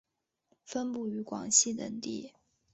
[0.65, 2.33] 分布于广西等地。